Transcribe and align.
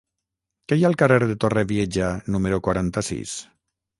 Què 0.71 0.77
hi 0.79 0.85
ha 0.85 0.87
al 0.89 0.95
carrer 1.01 1.27
de 1.33 1.35
Torrevieja 1.43 2.09
número 2.37 2.61
quaranta-sis? 2.69 3.37